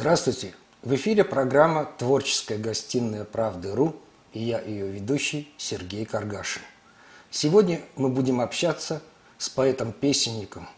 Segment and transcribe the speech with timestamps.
[0.00, 0.54] Здравствуйте!
[0.82, 3.94] В эфире программа «Творческая гостиная правды.ру»
[4.32, 6.62] и я ее ведущий Сергей Каргашин.
[7.30, 9.02] Сегодня мы будем общаться
[9.36, 10.70] с поэтом-песенником,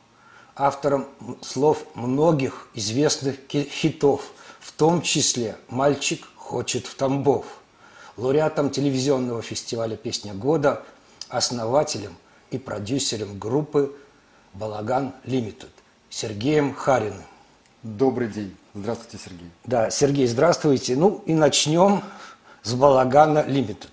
[0.57, 1.07] автором
[1.41, 7.47] слов многих известных хитов, в том числе «Мальчик хочет в Тамбов»,
[8.17, 10.83] лауреатом телевизионного фестиваля «Песня года»,
[11.29, 12.17] основателем
[12.51, 13.95] и продюсером группы
[14.53, 15.71] «Балаган Лимитед»
[16.11, 17.23] Сергеем Хариным.
[17.83, 18.57] Добрый день.
[18.75, 19.51] Здравствуйте, Сергей.
[19.65, 20.95] Да, Сергей, здравствуйте.
[20.95, 22.03] Ну и начнем
[22.63, 23.91] с балагана Limited.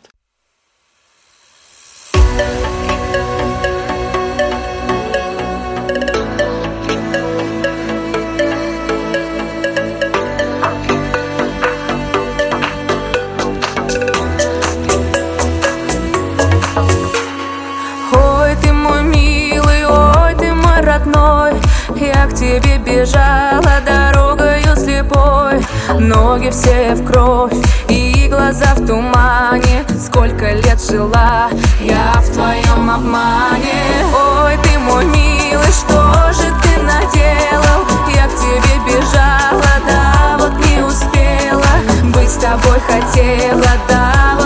[22.39, 25.59] Тебе бежала дорогою слепой.
[25.99, 27.53] Ноги все в кровь
[27.89, 29.83] и глаза в тумане.
[29.99, 31.49] Сколько лет жила
[31.81, 33.83] я в твоем обмане.
[34.13, 37.83] Ой, ты мой милый, что же ты наделал?
[38.15, 42.13] Я к тебе бежала, да вот не успела.
[42.13, 44.38] Быть с тобой хотела, да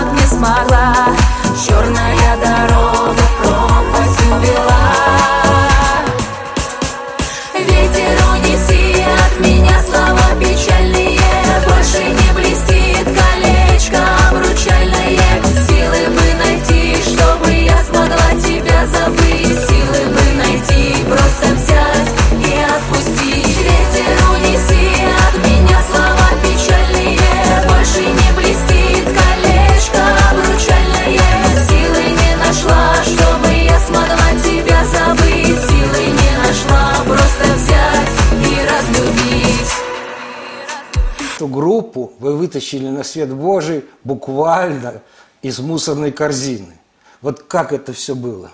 [42.44, 45.00] вытащили на свет Божий буквально
[45.40, 46.74] из мусорной корзины.
[47.22, 48.50] Вот как это все было?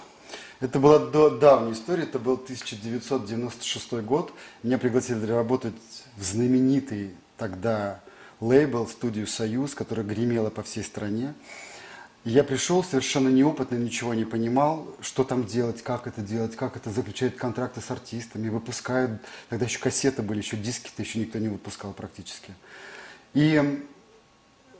[0.60, 0.98] Это была
[1.30, 4.32] давняя история, это был 1996 год.
[4.62, 5.74] Меня пригласили работать
[6.16, 8.00] в знаменитый тогда
[8.40, 11.34] лейбл, студию «Союз», которая гремела по всей стране.
[12.24, 16.90] Я пришел совершенно неопытный, ничего не понимал, что там делать, как это делать, как это
[16.90, 19.20] заключают контракты с артистами, выпускают.
[19.48, 22.54] Тогда еще кассеты были, еще диски-то еще никто не выпускал практически.
[23.34, 23.82] И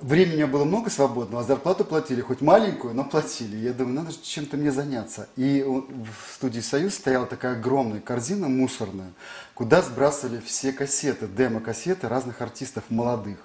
[0.00, 3.58] Времени у меня было много свободного, а зарплату платили, хоть маленькую, но платили.
[3.58, 5.28] Я думаю, надо чем-то мне заняться.
[5.36, 9.12] И в студии «Союз» стояла такая огромная корзина мусорная,
[9.52, 13.36] куда сбрасывали все кассеты, демо-кассеты разных артистов молодых.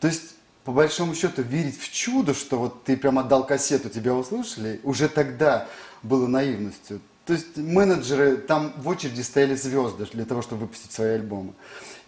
[0.00, 4.14] То есть, по большому счету, верить в чудо, что вот ты прям отдал кассету, тебя
[4.14, 5.66] услышали, уже тогда
[6.02, 7.00] было наивностью.
[7.24, 11.54] То есть менеджеры, там в очереди стояли звезды для того, чтобы выпустить свои альбомы.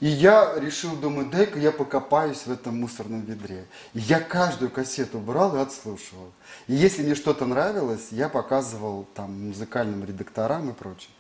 [0.03, 3.69] И я решил, думаю, дай-ка я покопаюсь в этом мусорном ведре.
[3.95, 6.33] И я каждую кассету брал и отслушивал.
[6.67, 11.13] И если мне что-то нравилось, я показывал там музыкальным редакторам и прочее.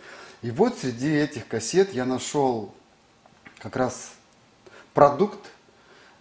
[0.42, 2.74] И вот среди этих кассет я нашел
[3.58, 4.14] как раз
[4.94, 5.52] продукт,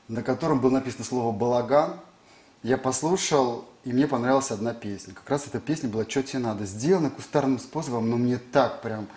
[0.07, 1.99] на котором было написано слово «балаган».
[2.63, 5.15] Я послушал, и мне понравилась одна песня.
[5.15, 6.65] Как раз эта песня была «Чё тебе надо?».
[6.65, 9.07] Сделана кустарным способом, но мне так прям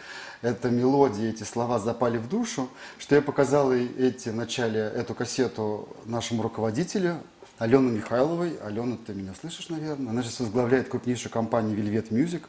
[0.41, 5.89] эта мелодия, эти слова запали в душу, что я показал эти, в начале эту кассету
[6.07, 7.19] нашему руководителю,
[7.59, 8.57] Алену Михайловой.
[8.65, 10.11] Алена, ты меня слышишь, наверное?
[10.11, 12.43] Она сейчас возглавляет крупнейшую компанию Velvet Music.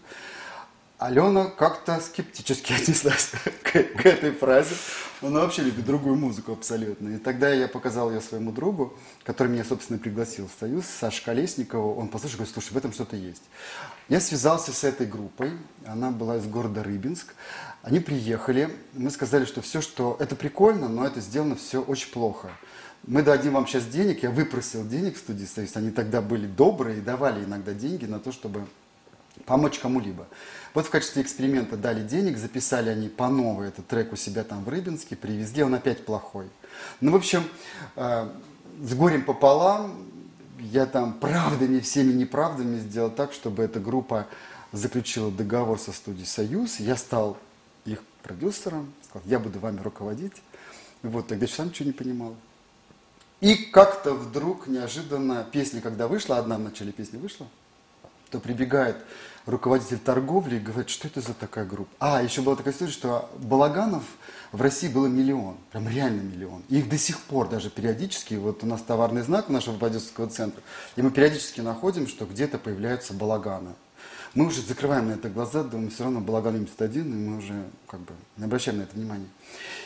[0.98, 3.32] Алена как-то скептически отнеслась
[3.64, 4.76] к, к этой фразе.
[5.22, 7.10] Она вообще любит другую музыку абсолютно.
[7.10, 11.96] И тогда я показал ее своему другу, который меня, собственно, пригласил в Союз, Саш Колесникову.
[11.96, 13.44] Он послушал, говорит, слушай, в этом что-то есть.
[14.08, 15.52] Я связался с этой группой.
[15.86, 17.34] Она была из города Рыбинск.
[17.82, 18.74] Они приехали.
[18.94, 20.16] Мы сказали, что все, что...
[20.20, 22.52] Это прикольно, но это сделано все очень плохо.
[23.08, 24.24] Мы дадим вам сейчас денег.
[24.24, 25.76] Я выпросил денег в студии Союз.
[25.76, 28.66] Они тогда были добрые и давали иногда деньги на то, чтобы
[29.46, 30.28] помочь кому-либо.
[30.74, 34.64] Вот в качестве эксперимента дали денег, записали они по новой этот трек у себя там
[34.64, 36.48] в Рыбинске, привезли, он опять плохой.
[37.00, 37.44] Ну, в общем,
[37.96, 38.30] э,
[38.82, 40.06] с горем пополам,
[40.60, 44.28] я там правдами, всеми неправдами сделал так, чтобы эта группа
[44.72, 46.80] заключила договор со студией «Союз».
[46.80, 47.38] Я стал
[47.86, 50.42] их продюсером, сказал, я буду вами руководить.
[51.04, 52.36] Вот, тогда еще сам ничего не понимал.
[53.42, 57.48] И как-то вдруг, неожиданно, песня, когда вышла, одна в начале песни вышла,
[58.36, 58.98] то прибегает
[59.46, 61.90] руководитель торговли и говорит, что это за такая группа.
[62.00, 64.04] А, еще была такая история, что балаганов
[64.52, 66.64] в России было миллион, прям реально миллион.
[66.68, 70.62] И их до сих пор даже периодически, вот у нас товарный знак нашего продюсерского центра,
[70.98, 73.74] и мы периодически находим, что где-то появляются балаганы.
[74.34, 77.54] Мы уже закрываем на это глаза, думаем, все равно балаган лимитед один, и мы уже
[77.88, 79.30] как бы не обращаем на это внимания.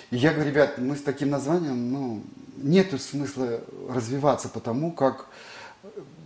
[0.10, 2.24] И я говорю, ребят, мы с таким названием, ну,
[2.58, 5.28] нету смысла развиваться потому, как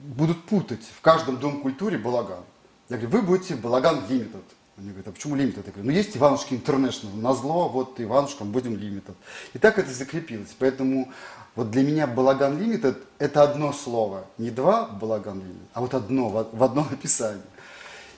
[0.04, 2.44] будут путать в каждом дом культуре балаган.
[2.90, 4.44] Я говорю, вы будете балаган лимитед.
[4.78, 5.66] Они говорят, а почему лимитед?
[5.66, 9.16] Я говорю, ну есть Иванушки Интернешнл, на зло, вот Иванушкам будем лимитед.
[9.54, 10.56] И так это закрепилось.
[10.60, 11.12] Поэтому
[11.56, 14.26] вот для меня балаган лимитед это одно слово.
[14.38, 17.42] Не два балаган лимитед, а вот одно, в одном описании.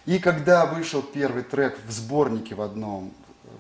[0.06, 3.12] И когда вышел первый трек в сборнике в одном,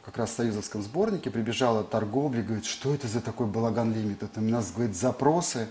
[0.03, 4.31] как раз в союзовском сборнике, прибежала торговля, говорит, что это за такой балаган лимитед?
[4.35, 5.67] У нас, говорит, запросы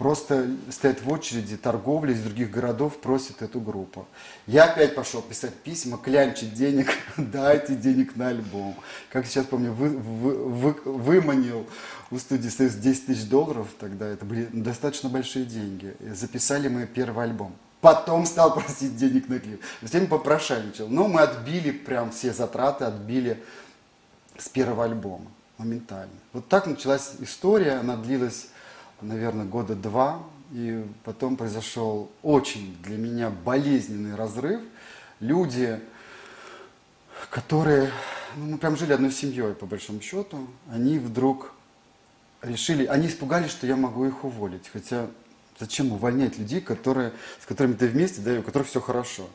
[0.00, 4.08] просто стоят в очереди, торговли из других городов просят эту группу.
[4.46, 6.88] Я опять пошел писать письма, клянчить денег,
[7.18, 8.74] дайте денег на альбом.
[9.10, 11.66] Как сейчас помню, вы, вы, вы, выманил
[12.10, 15.94] у студии «Союз» 10 тысяч долларов, тогда это были достаточно большие деньги.
[16.14, 17.54] Записали мы первый альбом.
[17.82, 19.60] Потом стал просить денег на клип.
[19.82, 20.88] Затем попрошайничал.
[20.88, 23.44] Но мы отбили прям все затраты, отбили
[24.38, 25.26] с первого альбома
[25.58, 26.14] моментально.
[26.32, 28.48] Вот так началась история, она длилась
[29.02, 34.60] наверное, года два, и потом произошел очень для меня болезненный разрыв.
[35.20, 35.80] Люди,
[37.30, 37.90] которые,
[38.36, 41.52] ну, мы прям жили одной семьей, по большому счету, они вдруг
[42.42, 44.68] решили, они испугались, что я могу их уволить.
[44.72, 45.06] Хотя
[45.58, 49.28] зачем увольнять людей, которые, с которыми ты вместе, да, и у которых все хорошо.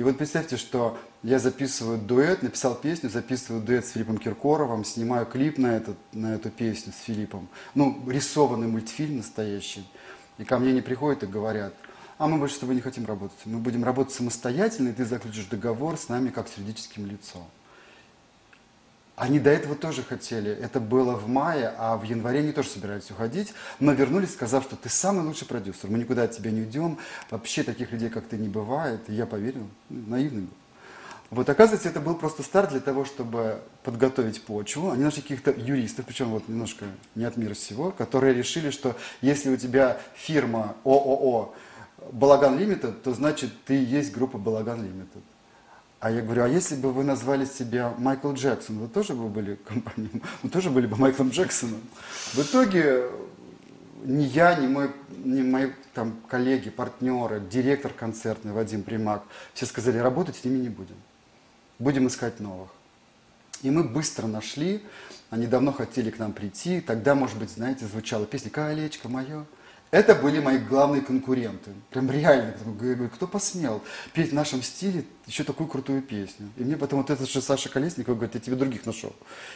[0.00, 5.26] И вот представьте, что я записываю дуэт, написал песню, записываю дуэт с Филиппом Киркоровым, снимаю
[5.26, 7.50] клип на, этот, на эту песню с Филиппом.
[7.74, 9.86] Ну, рисованный мультфильм настоящий.
[10.38, 11.74] И ко мне не приходят и говорят,
[12.16, 13.36] а мы больше с тобой не хотим работать.
[13.44, 17.44] Мы будем работать самостоятельно, и ты заключишь договор с нами как с юридическим лицом.
[19.16, 20.50] Они до этого тоже хотели.
[20.50, 23.52] Это было в мае, а в январе они тоже собирались уходить.
[23.78, 25.90] Но вернулись, сказав, что ты самый лучший продюсер.
[25.90, 26.98] Мы никуда от тебя не уйдем.
[27.30, 29.00] Вообще таких людей, как ты, не бывает.
[29.08, 29.68] И я поверил.
[29.90, 30.54] Наивный был.
[31.30, 34.90] Вот, оказывается, это был просто старт для того, чтобы подготовить почву.
[34.90, 39.50] Они нашли каких-то юристов, причем вот немножко не от мира всего, которые решили, что если
[39.50, 41.54] у тебя фирма ООО
[42.10, 45.22] Балаган Лимитед, то значит ты есть группа Балаган Лимитед.
[46.00, 49.56] А я говорю, а если бы вы назвали себя Майкл Джексон, вы тоже бы были
[49.56, 51.82] компанией, вы тоже были бы Майклом Джексоном.
[52.32, 53.04] В итоге
[54.02, 54.90] ни я, ни, мой,
[55.22, 60.70] ни мои там, коллеги, партнеры, директор концертный Вадим Примак, все сказали, работать с ними не
[60.70, 60.96] будем.
[61.78, 62.70] Будем искать новых.
[63.62, 64.82] И мы быстро нашли,
[65.28, 69.44] они давно хотели к нам прийти, тогда, может быть, знаете, звучала песня «Колечко мое»,
[69.90, 71.72] это были мои главные конкуренты.
[71.90, 72.54] Прям реально.
[72.64, 73.82] Я говорю, кто посмел
[74.12, 76.48] петь в нашем стиле еще такую крутую песню?
[76.56, 79.12] И мне потом вот этот же Саша Колесников говорит, я тебе других нашел.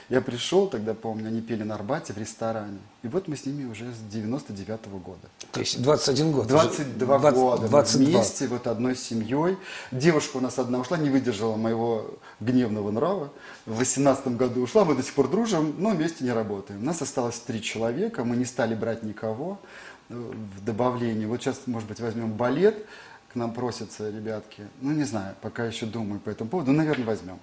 [0.09, 2.79] Я пришел, тогда помню, они пели на Арбате в ресторане.
[3.05, 5.29] И вот мы с ними уже с 99 -го года.
[5.53, 6.47] То есть 21 год?
[6.49, 7.69] 22 20, года.
[7.69, 8.07] 22.
[8.07, 9.57] вместе, вот одной семьей.
[9.93, 13.31] Девушка у нас одна ушла, не выдержала моего гневного нрава.
[13.67, 16.83] В 18 году ушла, мы до сих пор дружим, но вместе не работаем.
[16.83, 19.61] У нас осталось три человека, мы не стали брать никого
[20.09, 21.27] в добавлении.
[21.27, 22.87] Вот сейчас, может быть, возьмем балет,
[23.33, 24.69] к нам просятся ребятки.
[24.81, 27.39] Ну, не знаю, пока еще думаю по этому поводу, но, наверное, возьмем.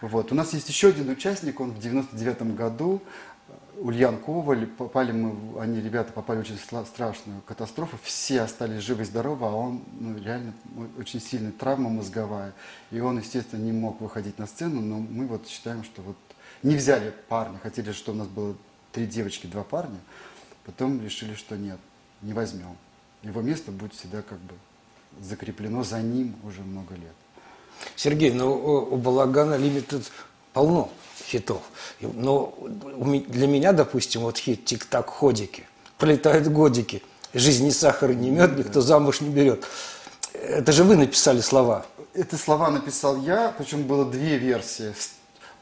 [0.00, 0.32] Вот.
[0.32, 3.00] У нас есть еще один участник, он в 99 году,
[3.76, 9.06] Ульян Коваль, попали мы, они, ребята, попали в очень страшную катастрофу, все остались живы и
[9.06, 10.52] здоровы, а он, ну, реально,
[10.98, 12.52] очень сильная травма мозговая,
[12.90, 16.16] и он, естественно, не мог выходить на сцену, но мы вот считаем, что вот
[16.64, 18.56] не взяли парня, хотели, что у нас было
[18.90, 19.98] три девочки, два парня,
[20.64, 21.78] потом решили, что нет
[22.22, 22.76] не возьмем.
[23.22, 24.54] Его место будет всегда как бы
[25.20, 27.14] закреплено за ним уже много лет.
[27.96, 30.10] Сергей, ну у Балагана Лимитед
[30.52, 30.90] полно
[31.24, 31.62] хитов.
[32.00, 35.66] Но для меня, допустим, вот хит «Тик-так ходики»,
[35.98, 37.02] пролетают годики,
[37.34, 39.64] жизнь не сахар и не мед, никто замуж не берет.
[40.32, 41.86] Это же вы написали слова.
[42.14, 44.94] Это слова написал я, причем было две версии.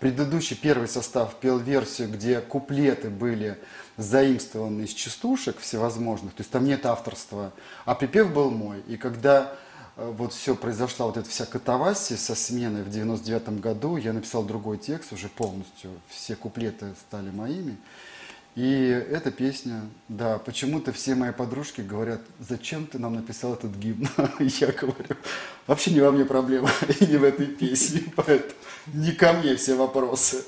[0.01, 3.59] Предыдущий первый состав пел версию, где куплеты были
[3.97, 7.53] заимствованы из частушек всевозможных, то есть там нет авторства,
[7.87, 8.83] а припев был мой.
[8.89, 9.55] И когда
[9.97, 14.43] э, вот все произошла, вот эта вся катавасия со сменой в 99 году, я написал
[14.43, 17.79] другой текст уже полностью, все куплеты стали моими.
[18.57, 24.09] И эта песня, да, почему-то все мои подружки говорят, зачем ты нам написал этот гимн?
[24.39, 25.17] Я говорю,
[25.67, 26.71] вообще не во мне проблема,
[27.01, 28.53] и не в этой песне, поэтому
[28.95, 30.43] не ко мне все вопросы.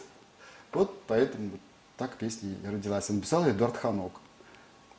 [0.72, 1.50] Вот поэтому
[1.98, 3.10] так песня и родилась.
[3.10, 4.12] Написал Эдуард Ханок.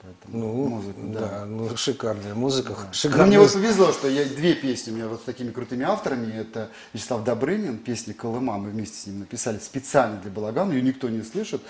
[0.02, 1.20] Поэтому ну, музыка, да.
[1.20, 2.70] да, ну шикарная музыка.
[2.70, 2.94] Да.
[2.94, 3.26] Шикарная.
[3.26, 6.32] Но мне вот повезло, что я две песни у меня вот с такими крутыми авторами.
[6.32, 11.10] Это Вячеслав Добрынин, песня Колыма, мы вместе с ним написали специально для Балагана, ее никто
[11.10, 11.62] не слышит.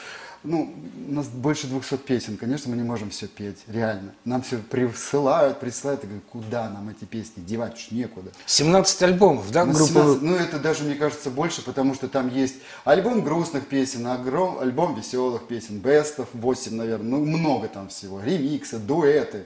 [0.44, 0.74] Ну,
[1.10, 4.14] у нас больше 200 песен, конечно, мы не можем все петь, реально.
[4.26, 8.32] Нам все присылают, присылают, и говорят, куда нам эти песни девать, уж некуда.
[8.46, 9.92] 17 альбомов, да, Ну, группы?
[9.94, 12.56] 17, ну, это даже, мне кажется, больше, потому что там есть
[12.86, 18.78] альбом грустных песен, огром- альбом веселых песен, бестов 8, наверное, ну, много там всего, ремиксы,
[18.78, 19.46] дуэты.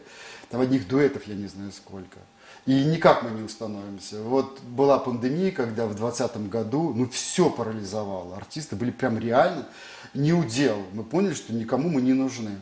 [0.49, 2.19] Там одних дуэтов я не знаю сколько.
[2.65, 4.21] И никак мы не установимся.
[4.21, 8.37] Вот была пандемия, когда в 2020 году, ну, все парализовало.
[8.37, 9.67] Артисты были прям реально
[10.13, 10.81] не удел.
[10.93, 12.57] Мы поняли, что никому мы не нужны.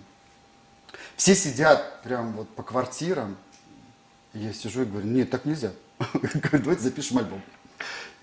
[1.15, 3.37] Все сидят прям вот по квартирам.
[4.33, 5.71] Я сижу и говорю, нет, так нельзя.
[6.13, 7.41] Говорю, давайте запишем альбом.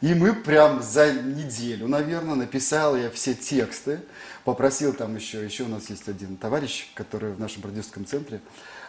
[0.00, 4.00] И мы прям за неделю, наверное, написал я все тексты,
[4.44, 8.40] попросил там еще, еще у нас есть один товарищ, который в нашем продюсерском центре,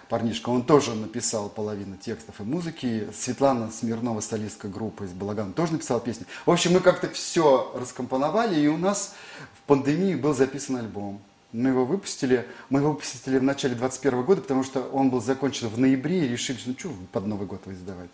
[0.09, 3.07] парнишка, он тоже написал половину текстов и музыки.
[3.15, 6.25] Светлана Смирнова, солистка группы из Балагана, тоже написала песни.
[6.45, 9.13] В общем, мы как-то все раскомпоновали, и у нас
[9.53, 11.21] в пандемии был записан альбом.
[11.51, 15.67] Мы его выпустили, мы его выпустили в начале 21 года, потому что он был закончен
[15.67, 18.09] в ноябре, и решили, ну что под Новый год вы издавать.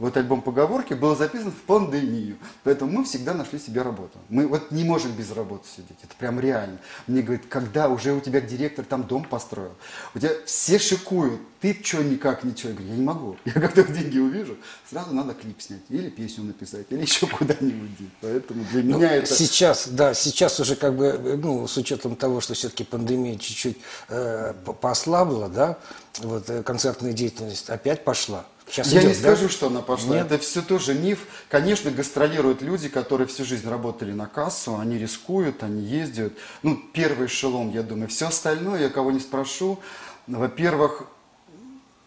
[0.00, 4.18] Вот альбом «Поговорки» был записан в пандемию, поэтому мы всегда нашли себе работу.
[4.30, 6.78] Мы вот не можем без работы сидеть, это прям реально.
[7.06, 9.74] Мне говорят, когда уже у тебя директор там дом построил,
[10.14, 12.70] у тебя все шикуют, ты что никак ничего?
[12.70, 13.36] Я говорю, я не могу.
[13.44, 14.56] Я как только деньги увижу,
[14.88, 17.90] сразу надо клип снять, или песню написать, или еще куда-нибудь.
[18.22, 19.34] Поэтому для Ну, меня это...
[19.34, 23.76] Сейчас, да, сейчас уже как бы, ну, с учетом того, что все-таки пандемия чуть-чуть
[24.08, 25.78] э, по- послабла, да,
[26.20, 28.46] вот э, концертная деятельность опять пошла.
[28.70, 29.34] Сейчас Я идет, не да?
[29.34, 30.16] скажу, что она пошла.
[30.16, 30.26] Нет?
[30.26, 31.26] Это все тоже миф.
[31.48, 36.32] Конечно, гастролируют люди, которые всю жизнь работали на кассу, они рискуют, они ездят.
[36.62, 38.08] Ну, первый эшелон, я думаю.
[38.08, 39.80] Все остальное, я кого не спрошу.
[40.28, 41.04] Во-первых,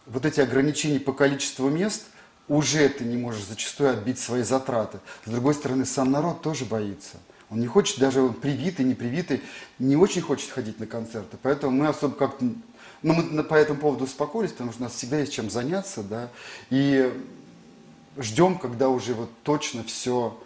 [0.05, 2.03] вот эти ограничения по количеству мест,
[2.47, 4.99] уже ты не можешь зачастую отбить свои затраты.
[5.25, 7.17] С другой стороны, сам народ тоже боится.
[7.49, 9.41] Он не хочет, даже он привитый, не привитый,
[9.79, 11.37] не очень хочет ходить на концерты.
[11.41, 12.45] Поэтому мы особо как-то...
[13.03, 16.29] Ну, мы по этому поводу успокоились, потому что у нас всегда есть чем заняться, да.
[16.69, 17.11] И
[18.17, 20.37] ждем, когда уже вот точно все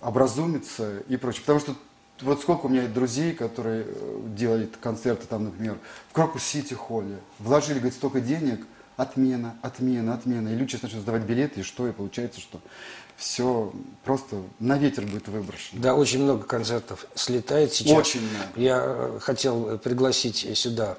[0.00, 1.42] образумится и прочее.
[1.42, 1.74] Потому что
[2.22, 5.78] вот сколько у меня друзей, которые э, делали концерты там, например,
[6.10, 10.48] в Крокус-Сити холле, вложили, говорит, столько денег, отмена, отмена, отмена.
[10.48, 11.88] И люди сейчас начнут сдавать билеты, и что?
[11.88, 12.60] И получается, что
[13.16, 13.72] все
[14.04, 15.80] просто на ветер будет выброшено.
[15.80, 17.96] Да, очень много концертов слетает сейчас.
[17.96, 18.48] Очень много.
[18.56, 20.98] Я э, хотел пригласить сюда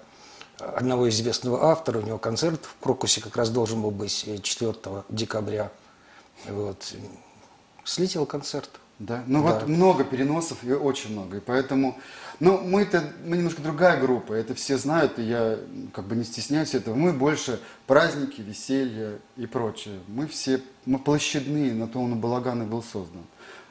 [0.75, 1.99] одного известного автора.
[1.99, 4.73] У него концерт в Крокусе как раз должен был быть э, 4
[5.09, 5.71] декабря.
[6.47, 6.93] Вот.
[7.83, 8.69] Слетел концерт.
[8.99, 9.53] Да, ну Да.
[9.53, 11.97] вот много переносов и очень много, и поэтому,
[12.39, 15.57] ну мы-то, мы немножко другая группа, это все знают, и я
[15.91, 21.73] как бы не стесняюсь этого, мы больше праздники, веселье и прочее, мы все, мы площадные,
[21.73, 23.23] на то он и балаган и был создан,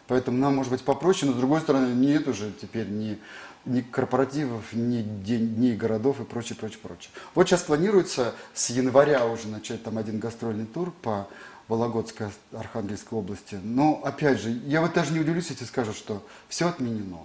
[0.09, 3.16] поэтому нам может быть попроще, но с другой стороны нет уже теперь ни,
[3.64, 7.11] ни корпоративов, ни дней городов и прочее, прочее, прочее.
[7.35, 11.29] Вот сейчас планируется с января уже начать там один гастрольный тур по
[11.69, 13.59] Вологодской, Архангельской области.
[13.62, 17.19] Но, опять же, я вот даже не удивлюсь, если скажут, что все отменено.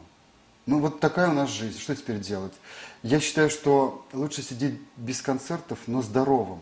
[0.68, 1.80] Ну, вот такая у нас жизнь.
[1.80, 2.54] Что теперь делать?
[3.02, 6.60] Я считаю, что лучше сидеть без концертов, но здоровым,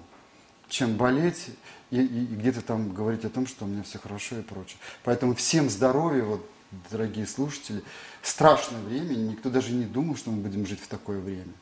[0.69, 1.47] чем болеть
[1.89, 4.77] и, и- и где-то там говорить о том, что у меня все хорошо и прочее.
[5.03, 6.45] Поэтому всем здоровья, вот,
[6.91, 7.83] дорогие слушатели.
[8.21, 11.53] Страшное время, никто даже не думал, что мы будем жить в такое время.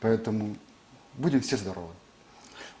[0.00, 0.56] Поэтому
[1.14, 1.92] будем все здоровы.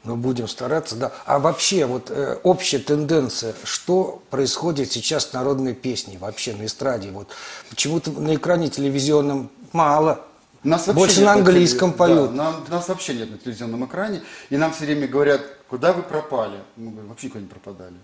[0.04, 1.12] Ну, будем стараться, да.
[1.26, 7.10] А вообще, вот э, общая тенденция, что происходит сейчас с народной песней, вообще на эстраде?
[7.10, 7.28] Вот
[7.68, 10.24] почему-то на экране телевизионном мало.
[10.62, 12.32] Нас Больше на английском да, поют.
[12.32, 14.22] нам- нас вообще нет на телевизионном экране.
[14.50, 16.58] И нам все время говорят, куда вы пропали?
[16.76, 17.96] Мы говорим, вообще никуда не пропадали.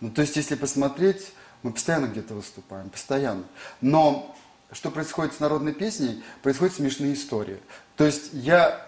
[0.00, 1.32] Ну, то есть, если посмотреть,
[1.62, 3.44] мы постоянно где-то выступаем, постоянно.
[3.80, 4.34] Но
[4.72, 6.22] что происходит с народной песней?
[6.42, 7.58] Происходят смешные истории.
[7.96, 8.86] То есть, я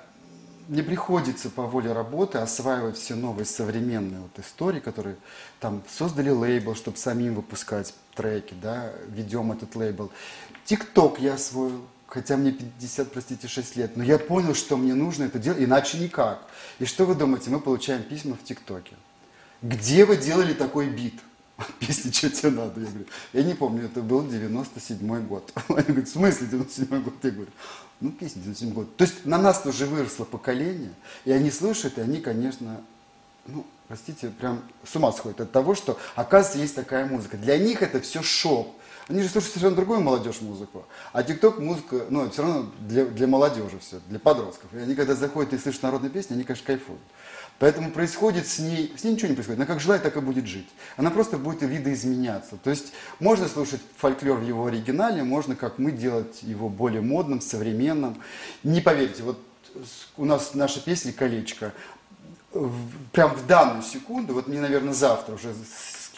[0.68, 5.16] мне приходится по воле работы осваивать все новые современные вот истории, которые
[5.60, 10.12] там создали лейбл, чтобы самим выпускать треки, да, ведем этот лейбл.
[10.66, 15.24] Тикток я освоил, хотя мне 50, простите, 6 лет, но я понял, что мне нужно
[15.24, 16.46] это делать, иначе никак.
[16.78, 18.94] И что вы думаете, мы получаем письма в ТикТоке.
[19.62, 21.14] Где вы делали такой бит?
[21.80, 25.52] Песня «Что тебе надо?» Я говорю, я не помню, это был 97 год.
[25.68, 27.14] Они говорят, в смысле 97 год?
[27.22, 27.50] Я говорю,
[28.00, 28.96] ну, песня 97 год.
[28.96, 30.92] То есть на нас уже выросло поколение,
[31.24, 32.80] и они слушают, и они, конечно,
[33.46, 37.36] ну, простите, прям с ума сходят от того, что, оказывается, есть такая музыка.
[37.36, 38.74] Для них это все шоу.
[39.08, 40.84] Они же слушают совершенно другую молодежь музыку.
[41.12, 44.72] А ТикТок музыка, ну, все равно для, для молодежи все, для подростков.
[44.74, 47.00] И они, когда заходят и слышат народные песни, они, конечно, кайфуют.
[47.58, 49.58] Поэтому происходит с ней, с ней ничего не происходит.
[49.58, 50.68] Она как желает, так и будет жить.
[50.96, 52.56] Она просто будет видоизменяться.
[52.56, 57.40] То есть можно слушать фольклор в его оригинале, можно, как мы, делать его более модным,
[57.40, 58.22] современным.
[58.62, 59.40] Не поверите, вот
[60.16, 61.72] у нас наша песня «Колечко»,
[63.12, 65.52] прям в данную секунду, вот мне, наверное, завтра уже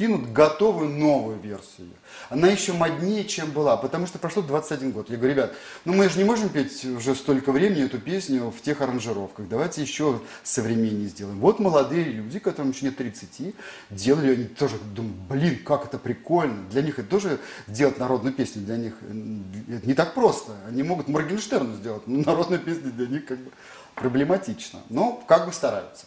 [0.01, 1.89] скинут готовую новую версию.
[2.31, 5.11] Она еще моднее, чем была, потому что прошло 21 год.
[5.11, 5.53] Я говорю, ребят,
[5.85, 9.47] ну мы же не можем петь уже столько времени эту песню в тех аранжировках.
[9.47, 11.39] Давайте еще современнее сделаем.
[11.41, 13.55] Вот молодые люди, которым еще нет 30,
[13.91, 16.67] делали, они тоже думают, блин, как это прикольно.
[16.71, 20.53] Для них это тоже делать народную песню, для них это не так просто.
[20.67, 23.51] Они могут Моргенштерну сделать, но народную песню для них как бы
[23.97, 24.81] проблематично.
[24.89, 26.07] Но как бы стараются.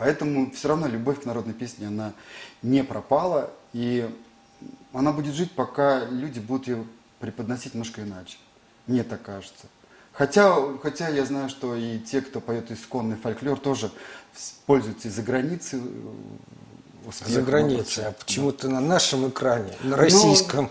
[0.00, 2.14] Поэтому все равно любовь к народной песне, она
[2.62, 4.08] не пропала, и
[4.92, 6.84] она будет жить, пока люди будут ее
[7.18, 8.38] преподносить немножко иначе.
[8.86, 9.66] Мне так кажется.
[10.12, 13.90] Хотя, хотя я знаю, что и те, кто поет исконный фольклор, тоже
[14.66, 15.80] пользуются из-за границы
[17.06, 17.34] успехом.
[17.34, 18.74] За границей, а почему-то да.
[18.74, 20.70] на нашем экране, на российском,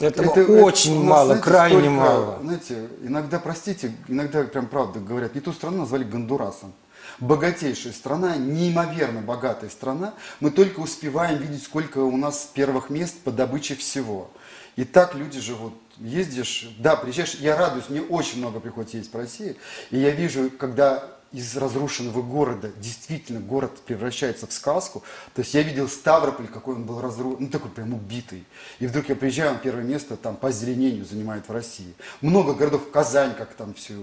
[0.00, 2.38] ну, этого это, очень это, мало, знаете, крайне столько, мало.
[2.42, 6.72] Знаете, иногда, простите, иногда прям правда говорят, не ту страну назвали Гондурасом
[7.20, 13.30] богатейшая страна, неимоверно богатая страна, мы только успеваем видеть, сколько у нас первых мест по
[13.30, 14.30] добыче всего.
[14.76, 15.74] И так люди живут.
[15.98, 19.56] Ездишь, да, приезжаешь, я радуюсь, мне очень много приходится ездить по России,
[19.90, 25.02] и я вижу, когда из разрушенного города действительно город превращается в сказку.
[25.34, 28.44] То есть я видел Ставрополь, какой он был разрушен, ну такой прям убитый.
[28.78, 31.94] И вдруг я приезжаю, он первое место там по озеленению занимает в России.
[32.20, 33.94] Много городов, Казань, как там все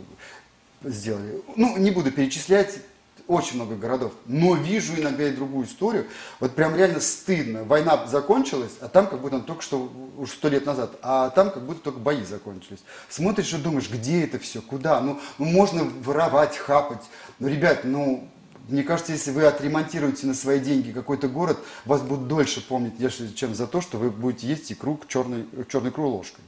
[0.84, 1.42] сделали.
[1.56, 2.80] Ну, не буду перечислять,
[3.28, 6.08] очень много городов, но вижу иногда и другую историю.
[6.40, 7.64] Вот прям реально стыдно.
[7.64, 11.66] Война закончилась, а там как будто только что, уж сто лет назад, а там как
[11.66, 12.84] будто только бои закончились.
[13.10, 15.00] Смотришь и думаешь, где это все, куда?
[15.02, 17.04] Ну, ну можно воровать, хапать.
[17.40, 18.28] Ну, ребят, ну,
[18.68, 22.94] мне кажется, если вы отремонтируете на свои деньги какой-то город, вас будут дольше помнить,
[23.36, 26.44] чем за то, что вы будете есть икру черной, черной икру ложкой.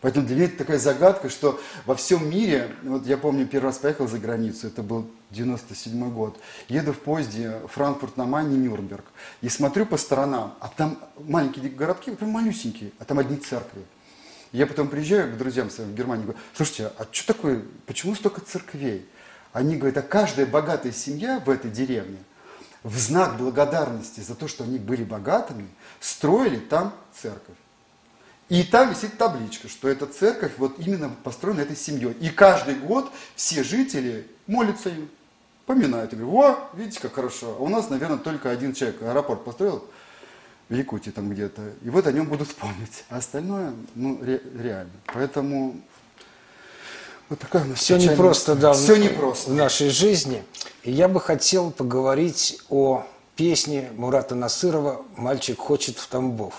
[0.00, 3.78] Поэтому для меня это такая загадка, что во всем мире, вот я помню, первый раз
[3.78, 6.38] поехал за границу, это был 97 год,
[6.68, 9.04] еду в поезде Франкфурт на Майне, Нюрнберг,
[9.40, 13.82] и смотрю по сторонам, а там маленькие городки, прям малюсенькие, а там одни церкви.
[14.52, 18.40] Я потом приезжаю к друзьям своим в Германию, говорю, слушайте, а что такое, почему столько
[18.40, 19.06] церквей?
[19.52, 22.18] Они говорят, а каждая богатая семья в этой деревне
[22.84, 25.68] в знак благодарности за то, что они были богатыми,
[26.00, 27.56] строили там церковь.
[28.48, 32.12] И там висит табличка, что эта церковь вот именно построена этой семьей.
[32.20, 35.10] И каждый год все жители молятся им,
[35.66, 36.14] поминают.
[36.14, 37.56] И говорят, о, видите, как хорошо.
[37.58, 39.84] А у нас, наверное, только один человек аэропорт построил
[40.70, 41.62] в Якутии там где-то.
[41.82, 43.04] И вот о нем будут помнить.
[43.10, 44.92] А остальное, ну, ре- реально.
[45.12, 45.78] Поэтому
[47.28, 49.50] вот такая у нас Все не просто, да, Все не просто.
[49.50, 50.42] в нашей жизни.
[50.84, 53.06] И я бы хотел поговорить о
[53.36, 56.54] песне Мурата Насырова «Мальчик хочет в Тамбов».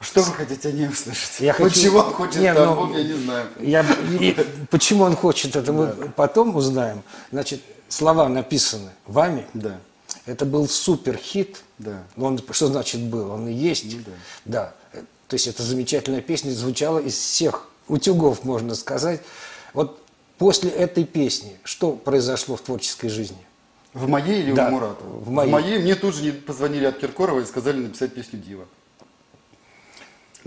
[0.00, 1.40] Что вы хотите о ней услышать?
[1.40, 1.70] Я хочу...
[1.70, 3.48] Почему он хочет не, ну, я не знаю.
[3.58, 3.84] Я...
[4.70, 6.12] Почему он хочет, это мы да.
[6.14, 7.02] потом узнаем.
[7.32, 9.46] Значит, слова написаны вами.
[9.54, 9.80] Да.
[10.24, 11.62] Это был супер хит.
[11.78, 12.04] Да.
[12.16, 13.30] Он, что значит был?
[13.32, 13.84] Он и есть.
[13.92, 14.02] Ну,
[14.44, 14.72] да.
[14.92, 15.00] да.
[15.26, 19.20] То есть это замечательная песня звучала из всех утюгов, можно сказать.
[19.74, 20.00] Вот
[20.38, 23.38] после этой песни что произошло в творческой жизни?
[23.94, 25.04] В моей или да, у Мурата?
[25.04, 25.48] В моей.
[25.48, 28.66] В моей мне тут же позвонили от Киркорова и сказали написать песню «Дива».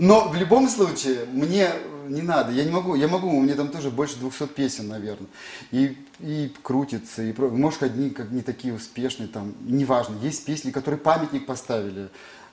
[0.02, 1.70] Но в любом случае, мне
[2.08, 5.28] не надо, я не могу, я могу, у меня там тоже больше 200 песен, наверное.
[5.70, 10.16] И, и крутится, и, может, одни как не такие успешные, там, неважно.
[10.20, 12.08] Есть песни, которые памятник поставили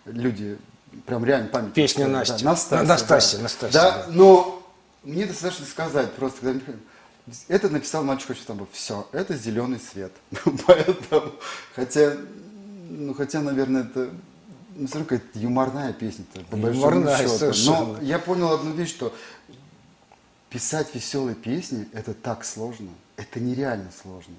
[0.05, 0.59] люди,
[1.07, 1.73] прям реально памятник.
[1.73, 2.37] Песня Настя.
[2.43, 2.83] Да, Настасья.
[2.83, 3.43] Настасья, да.
[3.43, 3.73] Настасья.
[3.73, 4.63] Да, да, но
[5.03, 6.59] мне достаточно сказать просто, когда
[7.47, 10.11] это написал мальчик хочет там все, это зеленый свет.
[10.67, 11.31] Поэтому,
[11.75, 12.15] хотя,
[12.91, 14.11] ну, хотя, наверное, это
[14.79, 17.37] ну, все равно какая-то юморная песня-то, по юморная, счету.
[17.37, 17.97] Совершенно.
[17.97, 19.13] Но я понял одну вещь, что
[20.49, 24.35] писать веселые песни– это так сложно, это нереально сложно.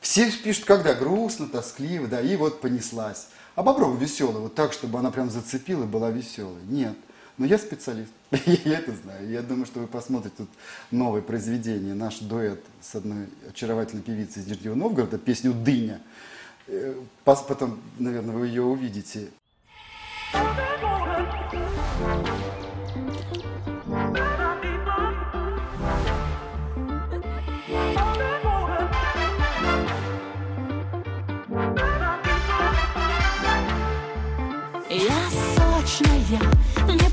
[0.00, 3.28] Все пишут, когда грустно, тоскливо, да, и вот понеслась.
[3.54, 6.60] А попробуй веселую, вот так, чтобы она прям зацепила и была веселой.
[6.68, 6.96] Нет.
[7.38, 9.28] Но я специалист, я это знаю.
[9.30, 10.48] Я думаю, что вы посмотрите тут
[10.90, 16.00] новое произведение, наш дуэт с одной очаровательной певицей из Нижнего Новгорода, песню «Дыня».
[16.66, 16.94] Э,
[17.24, 19.28] потом, наверное, вы ее увидите.
[20.32, 20.42] Я
[35.54, 36.40] сочная,
[36.88, 37.10] не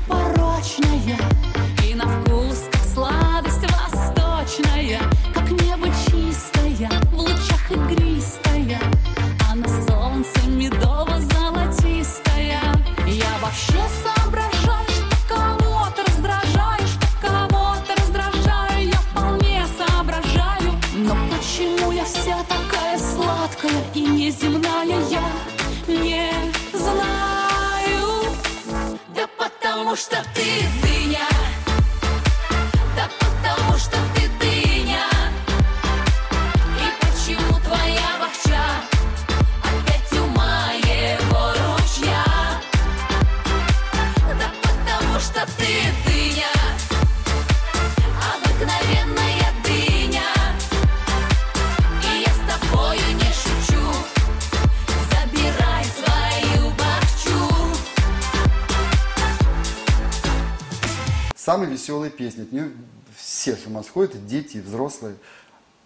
[61.54, 62.42] Самые веселые песни.
[62.42, 62.72] От нее
[63.16, 65.14] все с ума сходят, дети, взрослые.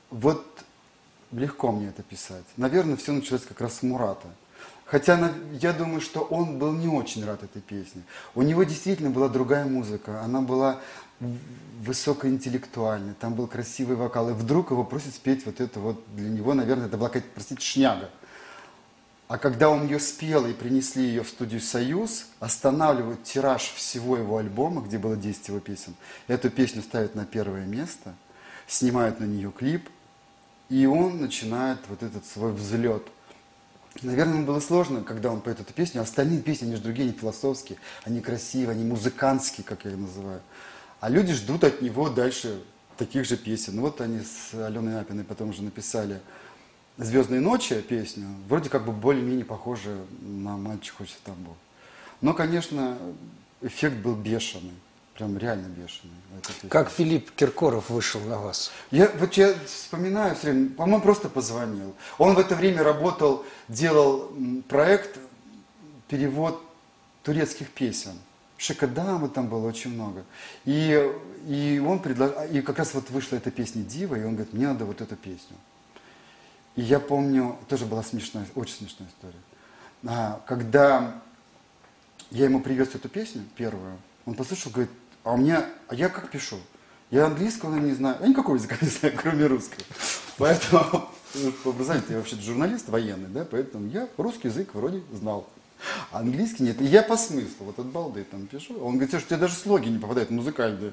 [0.08, 0.42] Вот
[1.30, 2.44] легко мне это писать.
[2.56, 4.28] Наверное, все началось как раз с Мурата.
[4.86, 8.00] Хотя я думаю, что он был не очень рад этой песне.
[8.34, 10.22] У него действительно была другая музыка.
[10.22, 10.80] Она была
[11.20, 13.12] высокоинтеллектуальной.
[13.20, 14.30] Там был красивый вокал.
[14.30, 16.02] И вдруг его просят спеть вот это вот.
[16.14, 18.08] Для него, наверное, это была какая-то, простите, шняга.
[19.28, 24.38] А когда он ее спел и принесли ее в студию «Союз», останавливают тираж всего его
[24.38, 25.94] альбома, где было 10 его песен.
[26.28, 28.14] Эту песню ставят на первое место,
[28.66, 29.90] снимают на нее клип,
[30.70, 33.06] и он начинает вот этот свой взлет.
[34.00, 36.00] Наверное, было сложно, когда он поет эту песню.
[36.00, 40.40] Остальные песни, они же другие, они философские, они красивые, они музыкантские, как я их называю.
[41.00, 42.62] А люди ждут от него дальше
[42.96, 43.76] таких же песен.
[43.76, 46.20] Ну вот они с Аленой Апиной потом уже написали
[46.98, 51.56] «Звездные ночи» песню, вроде как бы более-менее похожая на «Мальчик хочет в Тамбов».
[52.20, 52.98] Но, конечно,
[53.62, 54.74] эффект был бешеный,
[55.14, 56.14] прям реально бешеный.
[56.68, 58.72] Как Филипп Киркоров вышел на вас?
[58.90, 61.94] Я, вот я вспоминаю все время, по-моему, просто позвонил.
[62.18, 64.32] Он в это время работал, делал
[64.68, 65.20] проект,
[66.08, 66.60] перевод
[67.22, 68.18] турецких песен.
[68.56, 70.24] Шикадамы там было очень много.
[70.64, 71.12] И,
[71.46, 74.66] и он предложил, и как раз вот вышла эта песня «Дива», и он говорит, мне
[74.66, 75.54] надо вот эту песню.
[76.78, 79.40] И я помню, тоже была смешная, очень смешная история.
[80.06, 81.20] А, когда
[82.30, 84.92] я ему привез эту песню, первую, он послушал, говорит,
[85.24, 86.56] а у меня, а я как пишу?
[87.10, 89.82] Я английского не знаю, я никакого языка не знаю, кроме русского.
[90.36, 95.48] Поэтому, ну, по образованию я вообще журналист военный, да, поэтому я русский язык вроде знал.
[96.12, 96.80] А английский нет.
[96.80, 98.74] И я по смыслу, вот от балды там пишу.
[98.80, 100.92] Он говорит, у тебя даже слоги не попадают музыкальные.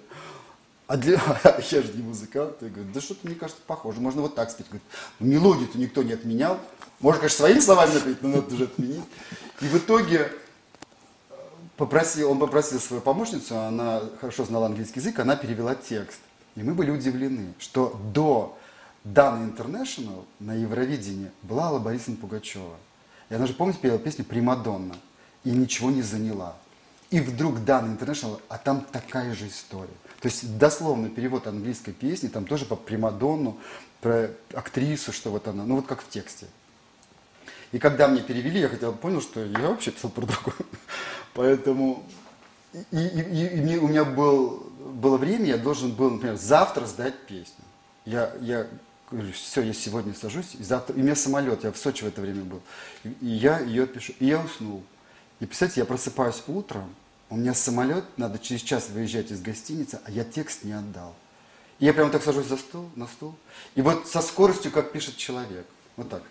[0.88, 1.14] А для...
[1.72, 2.58] я же не музыкант.
[2.62, 4.00] Я говорю, да что-то, мне кажется, похоже.
[4.00, 4.68] Можно вот так спеть.
[4.68, 4.84] Говорит,
[5.20, 6.60] «Ну, мелодию-то никто не отменял.
[7.00, 9.04] Можно, конечно, своими словами напеть, но надо же отменить.
[9.62, 10.32] И в итоге
[11.30, 11.34] э,
[11.78, 16.20] попросил, он попросил свою помощницу, она хорошо знала английский язык, она перевела текст.
[16.56, 18.58] И мы были удивлены, что до
[19.04, 22.78] Даны International на Евровидении была Алла Борисовна Пугачева.
[23.30, 24.96] И она же, помните, пела песню «Примадонна»
[25.44, 26.56] и ничего не заняла.
[27.12, 29.94] И вдруг Дана International, а там такая же история.
[30.22, 33.58] То есть дословно перевод английской песни, там тоже по Примадонну,
[34.02, 36.48] про актрису, что вот она, ну вот как в тексте.
[37.72, 40.56] И когда мне перевели, я хотя понял, что я вообще писал про другое.
[41.34, 42.04] Поэтому
[42.92, 47.18] и, и- и- и у меня был, было время, я должен был, например, завтра сдать
[47.28, 47.64] песню.
[48.06, 48.68] Я, я
[49.12, 52.08] говорю, все, я сегодня сажусь, и завтра, и у меня самолет, я в Сочи в
[52.08, 52.62] это время был,
[53.04, 54.84] и я ее пишу, и я уснул.
[55.46, 56.96] И представьте, я просыпаюсь утром,
[57.30, 61.14] у меня самолет, надо через час выезжать из гостиницы, а я текст не отдал.
[61.78, 63.36] И я прямо так сажусь за стул, на стул,
[63.76, 66.24] и вот со скоростью, как пишет человек, вот так.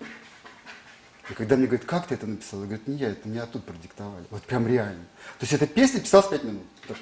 [1.30, 3.64] И когда мне говорят, как ты это написал, я говорю, не я, это мне оттуда
[3.64, 4.24] продиктовали.
[4.30, 5.04] Вот прям реально.
[5.38, 6.64] То есть эта песня писалась пять минут.
[6.88, 6.96] Так.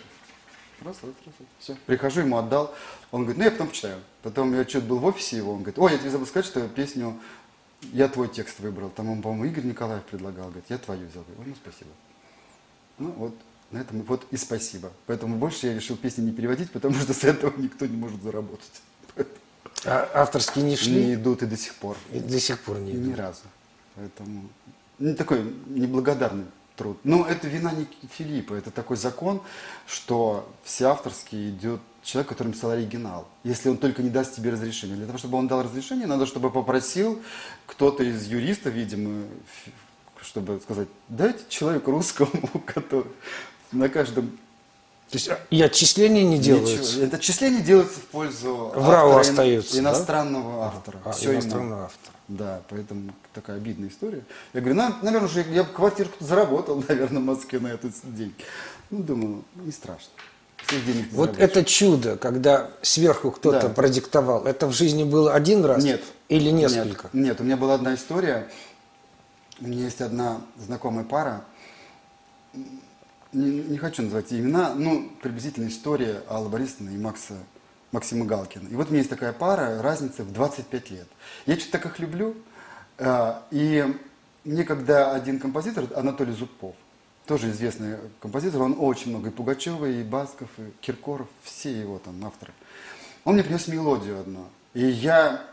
[0.84, 1.48] Раз, раз, раз, раз.
[1.60, 1.76] Все.
[1.86, 2.74] Прихожу, ему отдал.
[3.10, 4.02] Он говорит, ну я потом почитаю.
[4.22, 6.68] Потом я что-то был в офисе его, он говорит, ой, я тебе забыл сказать, что
[6.68, 7.18] песню,
[7.92, 8.90] я твой текст выбрал.
[8.90, 10.46] Там он, по-моему, Игорь Николаев предлагал.
[10.46, 11.24] Говорит, я твою взял.
[11.34, 11.90] Говорю, ну спасибо.
[12.98, 13.34] Ну вот,
[13.70, 14.92] на этом вот и спасибо.
[15.06, 18.82] Поэтому больше я решил песни не переводить, потому что с этого никто не может заработать.
[19.84, 21.06] А авторские не шли?
[21.06, 21.96] Не идут и до сих пор.
[22.12, 23.18] И до сих пор не Ни идут.
[23.18, 23.42] разу.
[23.96, 24.48] Поэтому
[24.98, 26.44] ну, такой неблагодарный
[26.82, 26.98] труд.
[27.04, 29.40] Но это вина не Филиппа, это такой закон,
[29.86, 33.28] что все авторские идет человек, который написал оригинал.
[33.44, 34.96] Если он только не даст тебе разрешение.
[34.96, 37.20] Для того, чтобы он дал разрешение, надо, чтобы попросил
[37.66, 39.24] кто-то из юристов, видимо,
[40.20, 42.30] чтобы сказать, дайте человеку русскому,
[42.66, 43.06] который
[43.70, 44.30] на каждом
[45.10, 46.94] То есть а, и отчисления не делаются?
[46.94, 47.04] Ничего.
[47.04, 49.80] Это отчисление делается в пользу В РАО автора, остается, да?
[49.80, 50.98] иностранного автора.
[51.04, 51.40] А, Всё ему.
[51.40, 52.14] иностранного автора.
[52.38, 54.22] Да, поэтому такая обидная история.
[54.54, 58.34] Я говорю, ну, наверное, уже я бы квартирку заработал, наверное, в Москве на этот день.
[58.90, 60.08] Ну, думаю, не страшно.
[61.10, 63.68] Вот это чудо, когда сверху кто-то Да.
[63.68, 65.84] продиктовал, это в жизни было один раз?
[65.84, 66.02] Нет.
[66.28, 67.10] Или несколько?
[67.12, 68.48] Нет, нет, у меня была одна история.
[69.60, 71.44] У меня есть одна знакомая пара.
[72.54, 77.34] Не, не хочу называть имена, ну, приблизительно история Аллы Борисовны и Макса
[77.92, 78.68] Максима Галкина.
[78.68, 81.06] И вот у меня есть такая пара, разница в 25 лет.
[81.46, 82.34] Я что-то так их люблю.
[82.98, 83.84] э, И
[84.44, 86.74] мне когда один композитор, Анатолий Зубков,
[87.26, 92.24] тоже известный композитор, он очень много и Пугачева, и Басков, и Киркоров, все его там
[92.24, 92.52] авторы.
[93.24, 94.46] Он мне принес мелодию одну.
[94.74, 95.44] И я,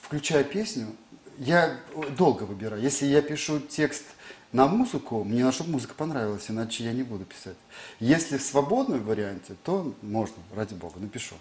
[0.00, 0.88] включая песню,
[1.38, 1.76] я
[2.16, 2.80] долго выбираю.
[2.82, 4.04] Если я пишу текст
[4.52, 7.56] на музыку, мне чтобы музыка понравилась, иначе я не буду писать.
[8.00, 11.36] Если в свободном варианте, то можно, ради бога, напишу.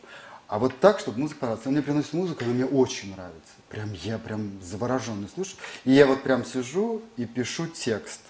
[0.48, 1.66] А вот так, чтобы музыка понравилась.
[1.66, 3.54] Он мне приносит музыку, она мне очень нравится.
[3.70, 5.58] Прям я прям завороженный слушаю.
[5.86, 8.22] И я вот прям сижу и пишу текст.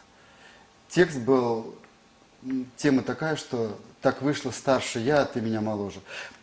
[0.88, 1.76] Текст был,
[2.78, 6.00] тема такая, что так вышло старше я, а ты меня моложе.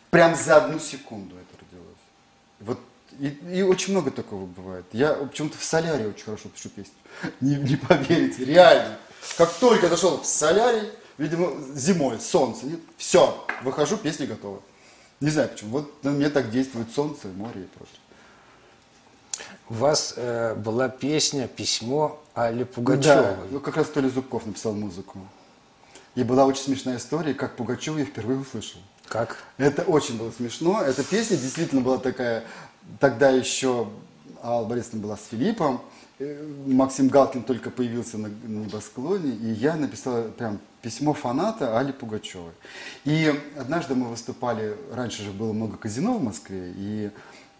[0.09, 1.97] Прям за одну секунду это родилось.
[2.59, 2.79] Вот
[3.19, 4.85] и, и очень много такого бывает.
[4.91, 6.93] Я почему-то в солярии очень хорошо пишу песни.
[7.41, 8.97] Не, не поверите, реально.
[9.37, 14.61] Как только я зашел в солярий, видимо, зимой, солнце, нет, все, выхожу, песня готова.
[15.19, 15.71] Не знаю почему.
[15.71, 17.99] Вот на меня так действует солнце, море и прочее.
[19.69, 23.35] У вас э, была песня, письмо Али Да, Пугачевой.
[23.51, 25.19] ну, как раз Толя Зубков написал музыку.
[26.15, 28.79] И была очень смешная история, как Пугачева я впервые услышал.
[29.09, 29.37] Как?
[29.57, 30.81] Это очень было смешно.
[30.81, 32.43] Эта песня действительно была такая,
[32.99, 33.89] тогда еще
[34.43, 35.81] Алла Борисовна была с Филиппом,
[36.19, 42.51] э, Максим Галкин только появился на, небосклоне, и я написала прям письмо фаната Али Пугачевой.
[43.03, 47.09] И однажды мы выступали, раньше же было много казино в Москве, и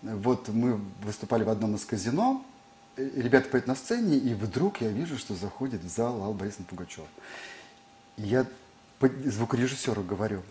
[0.03, 2.45] вот мы выступали в одном из казино,
[2.95, 6.67] э, ребята поют на сцене, и вдруг я вижу, что заходит в зал Алла Борисовна
[6.69, 7.07] Пугачева.
[8.17, 8.45] Я
[9.25, 10.43] звукорежиссеру говорю,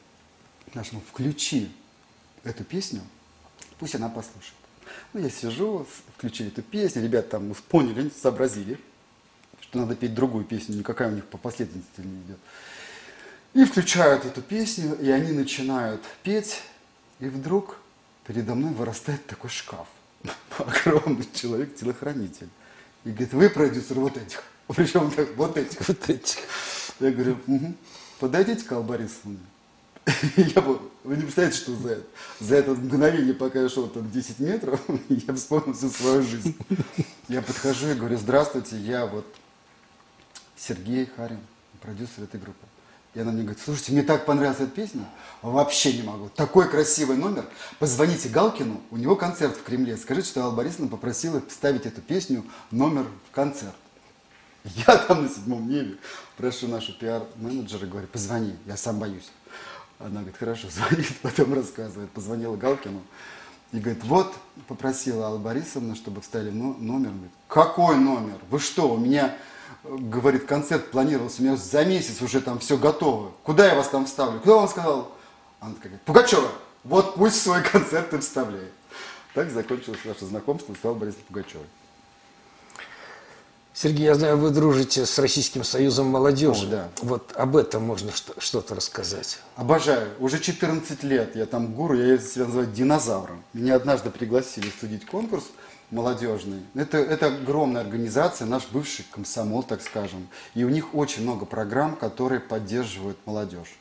[0.75, 1.71] нашему, включи
[2.45, 3.03] эту песню,
[3.79, 4.55] пусть она послушает.
[5.13, 8.79] Ну, я сижу, включили эту песню, ребята там поняли, сообразили,
[9.61, 12.39] что надо петь другую песню, никакая у них по последовательности не идет.
[13.55, 16.63] И включают эту песню, и они начинают петь,
[17.21, 17.79] и вдруг
[18.27, 19.89] передо мной вырастает такой шкаф.
[20.59, 22.49] Огромный человек, телохранитель.
[23.05, 24.43] И говорит, вы продюсер вот этих.
[24.69, 25.87] Причем так, вот этих.
[25.89, 26.39] Вот эти.
[27.01, 27.77] Я говорю, «Мгм.
[28.19, 29.39] подойдите к Алле Борисовне.
[30.37, 32.07] Я бы, вы не представляете, что за это.
[32.41, 36.57] За это мгновение, пока я шел там 10 метров, я вспомнил всю свою жизнь.
[37.29, 39.27] Я подхожу и говорю, здравствуйте, я вот
[40.57, 41.41] Сергей Харин,
[41.81, 42.67] продюсер этой группы.
[43.15, 45.05] И она мне говорит, слушайте, мне так понравилась эта песня,
[45.43, 46.29] вообще не могу.
[46.29, 47.45] Такой красивый номер.
[47.79, 49.97] Позвоните Галкину, у него концерт в Кремле.
[49.97, 53.75] Скажите, что Алла Борисовна попросила вставить эту песню номер в концерт.
[54.65, 55.97] Я там на седьмом небе
[56.37, 59.31] прошу нашу пиар-менеджера, говорю, позвони, я сам боюсь.
[59.99, 62.11] Она говорит, хорошо, звонит, потом рассказывает.
[62.11, 63.03] Позвонила Галкину
[63.73, 64.33] и говорит, вот,
[64.67, 67.11] попросила Алла Борисовна, чтобы вставили но- номер.
[67.11, 68.39] Говорит, какой номер?
[68.51, 69.37] Вы что, у меня,
[69.85, 73.33] говорит, концерт планировался, у меня за месяц уже там все готово.
[73.43, 74.41] Куда я вас там вставлю?
[74.41, 75.13] Кто вам сказал?
[75.61, 76.49] Она такая говорит, Пугачева,
[76.85, 78.73] вот пусть свой концерт и вставляет.
[79.35, 81.67] Так закончилось наше знакомство с Аллой Борисовной Пугачевой.
[83.81, 86.67] Сергей, я знаю, вы дружите с Российским союзом молодежи.
[86.67, 86.89] О, да.
[87.01, 89.39] Вот об этом можно что- что-то рассказать.
[89.55, 90.09] Обожаю.
[90.19, 93.45] Уже 14 лет я там гуру, я себя называю динозавром.
[93.53, 95.45] Меня однажды пригласили судить конкурс
[95.93, 96.59] молодежный.
[96.75, 100.27] Это, это огромная организация, наш бывший комсомол, так скажем.
[100.57, 103.79] И у них очень много программ, которые поддерживают молодежь.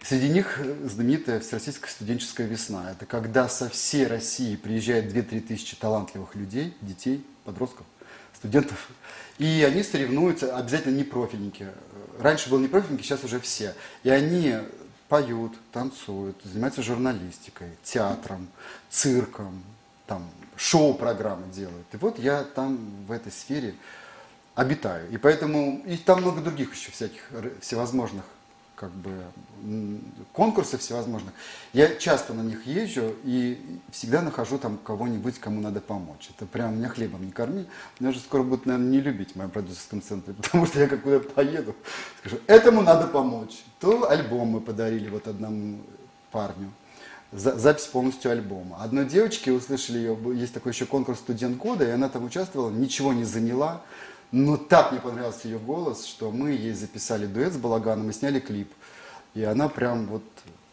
[0.00, 2.92] Среди них э, знаменитая Всероссийская студенческая весна.
[2.92, 7.84] Это когда со всей России приезжает 2-3 тысячи талантливых людей, детей, подростков,
[8.38, 8.88] студентов.
[9.38, 11.68] И они соревнуются, обязательно не профильники.
[12.18, 13.74] Раньше были не профильники, сейчас уже все.
[14.02, 14.54] И они
[15.08, 18.48] поют, танцуют, занимаются журналистикой, театром,
[18.90, 19.62] цирком,
[20.06, 21.86] там, шоу-программы делают.
[21.92, 23.74] И вот я там в этой сфере
[24.54, 25.08] обитаю.
[25.10, 27.22] И поэтому, и там много других еще всяких
[27.60, 28.24] всевозможных
[28.78, 29.10] как бы
[29.62, 30.00] м,
[30.32, 31.32] конкурсов всевозможных.
[31.72, 36.30] Я часто на них езжу и всегда нахожу там кого-нибудь, кому надо помочь.
[36.36, 37.66] Это прям меня хлебом не корми.
[37.98, 41.02] Меня же скоро будут, наверное, не любить в моем продюсерском центре, потому что я как
[41.02, 41.74] куда поеду,
[42.20, 43.62] скажу, этому надо помочь.
[43.80, 45.80] То альбом мы подарили вот одному
[46.30, 46.70] парню.
[47.32, 48.82] За- запись полностью альбома.
[48.82, 53.12] Одной девочке услышали ее, есть такой еще конкурс «Студент года», и она там участвовала, ничего
[53.12, 53.82] не заняла,
[54.32, 58.40] но так мне понравился ее голос, что мы ей записали дуэт с Балаганом и сняли
[58.40, 58.70] клип.
[59.34, 60.22] И она прям вот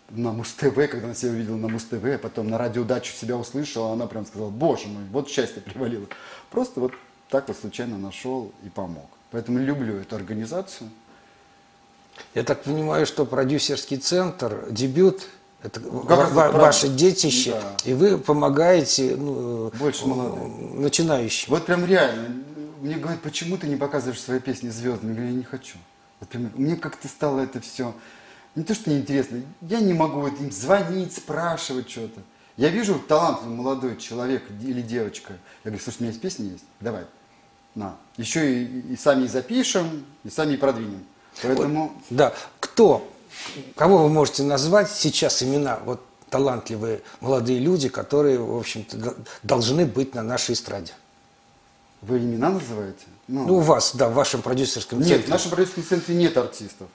[0.10, 3.94] на Муз-ТВ, когда она себя увидела на Муз-ТВ, а потом на радио «Дачу» себя услышала,
[3.94, 6.06] она прям сказала, боже мой, вот счастье привалило.
[6.52, 6.94] Просто вот
[7.30, 9.08] так вот случайно нашел и помог.
[9.32, 10.90] Поэтому люблю эту организацию.
[12.34, 15.28] Я так понимаю, что продюсерский центр, дебют,
[15.64, 17.76] это как ва- ваше детище, Да.
[17.84, 20.82] и вы помогаете ну, Больше э, молодым.
[20.82, 21.48] начинающим.
[21.50, 22.44] Вот прям реально.
[22.86, 25.10] Мне говорят, почему ты не показываешь свои песни звездами?
[25.10, 25.78] Я говорю, я не хочу.
[26.20, 27.96] Вот мне как-то стало это все
[28.54, 32.22] не то, что неинтересно, я не могу вот им звонить, спрашивать что-то.
[32.58, 35.34] Я вижу талантливый молодой человек или девочка.
[35.64, 37.06] Я говорю, слушай, у меня есть песня есть, давай,
[37.74, 37.96] на.
[38.18, 41.04] Еще и, и сами запишем, и сами продвинем.
[41.42, 41.92] Поэтому...
[42.12, 42.36] Да.
[42.60, 43.12] Кто,
[43.76, 50.14] кого вы можете назвать сейчас имена, вот талантливые молодые люди, которые, в общем-то, должны быть
[50.14, 50.94] на нашей эстраде?
[52.08, 53.06] Вы имена называете?
[53.28, 55.26] Ну, у вас, да, в вашем продюсерском Нет, центре.
[55.28, 56.88] в нашем продюсерском центре нет артистов.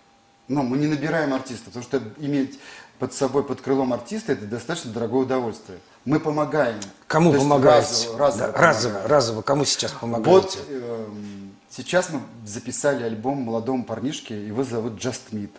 [0.46, 2.58] Но мы не набираем артистов, потому что иметь
[2.98, 5.78] под собой, под крылом артиста, это достаточно дорогое удовольствие.
[6.04, 6.78] Мы помогаем.
[7.08, 8.08] Кому помогаете?
[8.16, 8.64] Разово, разово Да, помогаем.
[8.76, 9.42] разово, разово.
[9.42, 10.30] Кому сейчас помогаете?
[10.30, 15.50] Вот эм, сейчас мы записали альбом молодому парнишке, его зовут Just Meet.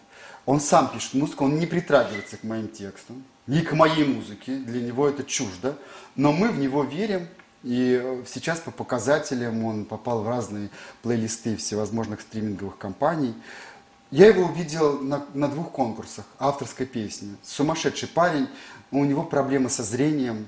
[0.45, 4.81] Он сам пишет музыку, он не притрагивается к моим текстам, ни к моей музыке, для
[4.81, 5.77] него это чуждо,
[6.15, 7.27] но мы в него верим,
[7.63, 10.69] и э, сейчас по показателям он попал в разные
[11.04, 13.36] плейлисты всевозможных стриминговых компаний.
[14.10, 17.36] Я его увидел на, на двух конкурсах авторской песни.
[17.43, 18.47] Сумасшедший парень,
[18.91, 20.47] у него проблемы со зрением,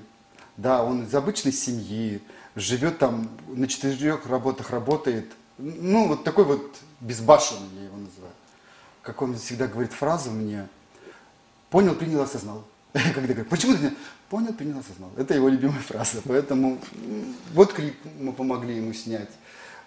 [0.56, 2.20] да, он из обычной семьи,
[2.56, 5.32] живет там, на четырех работах работает.
[5.56, 8.34] Ну, вот такой вот безбашенный, я его называю.
[9.02, 10.68] Как он всегда говорит фразу мне,
[11.70, 12.64] понял, принял, осознал.
[13.14, 13.96] Когда говорит, почему ты не-?»
[14.30, 15.10] понял, принял, осознал.
[15.16, 16.18] Это его любимая фраза.
[16.24, 16.78] Поэтому
[17.52, 19.30] вот клип мы помогли ему снять.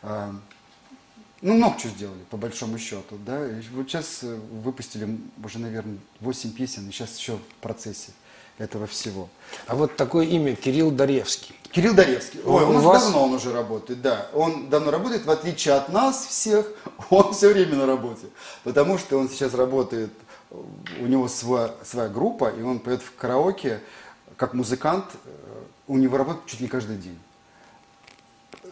[0.04, 0.36] А,
[1.42, 3.48] Ну, много чего сделали, по большому счету, да.
[3.74, 8.12] Вот сейчас э, выпустили уже, наверное, 8 песен, и сейчас еще в процессе
[8.58, 9.30] этого всего.
[9.68, 11.54] А вот такое имя Кирилл Даревский.
[11.72, 12.40] Кирилл Даревский.
[12.44, 14.28] Ой, У у нас вас- давно он уже работает, да.
[14.34, 16.66] Он давно работает, в отличие от нас всех,
[17.12, 18.26] он все время на работе.
[18.64, 20.12] Потому что он сейчас работает,
[20.52, 23.82] у него своя, своя группа, и он поет в караоке,
[24.38, 25.30] как музыкант, э,
[25.88, 27.18] у него работает чуть не каждый день.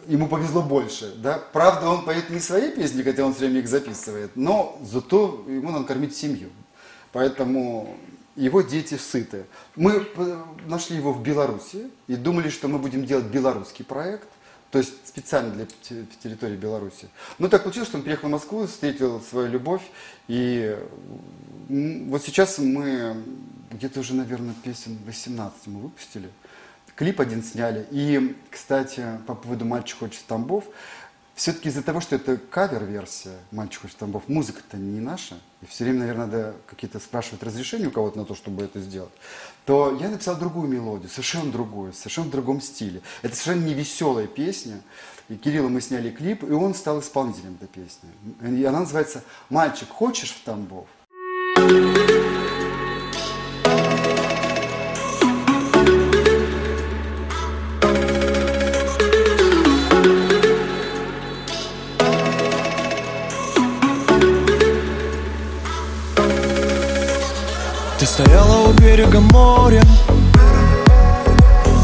[0.06, 1.38] Ему повезло больше, да.
[1.52, 5.70] Правда, он поет не свои песни, хотя он все время их записывает, но зато ему
[5.70, 6.50] надо кормить семью.
[7.12, 7.96] Поэтому
[8.36, 9.46] его дети сыты.
[9.74, 14.28] Мы п- нашли его в Беларуси и думали, что мы будем делать белорусский проект,
[14.70, 17.08] то есть специально для те- территории Беларуси.
[17.38, 19.82] Но так получилось, что он приехал в Москву, встретил свою любовь,
[20.28, 20.78] и
[21.68, 23.22] вот сейчас мы
[23.70, 26.30] где-то уже, наверное, песен 18 мы выпустили.
[26.94, 27.86] Клип один сняли.
[27.90, 30.64] И, кстати, по поводу «Мальчик хочет Тамбов»,
[31.34, 36.00] все-таки из-за того, что это кавер-версия «Мальчик хочет Тамбов», музыка-то не наша, и все время,
[36.00, 39.12] наверное, надо какие-то спрашивать разрешения у кого-то на то, чтобы это сделать,
[39.66, 43.02] то я написал другую мелодию, совершенно другую, совершенно в другом стиле.
[43.20, 44.80] Это совершенно не веселая песня.
[45.28, 48.08] И Кирилла мы сняли клип, и он стал исполнителем этой песни.
[48.40, 50.86] И она называется «Мальчик, хочешь в Тамбов?»
[67.98, 69.82] Ты стояла у берега моря